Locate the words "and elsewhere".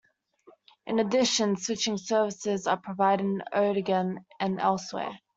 4.39-5.19